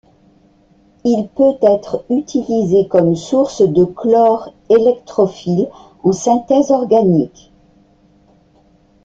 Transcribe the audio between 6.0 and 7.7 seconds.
en synthèse organique.